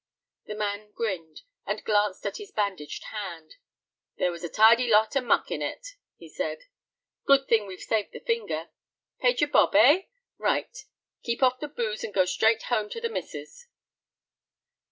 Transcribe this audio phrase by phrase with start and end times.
[0.47, 3.57] The man grinned, and glanced at his bandaged hand.
[4.17, 6.63] "There was a tidy lot of muck in it," he said.
[7.27, 8.69] "Good thing we've saved the finger.
[9.19, 10.05] Paid your bob, eh?
[10.39, 10.85] Right.
[11.21, 13.67] Keep off the booze, and go straight home to the missus."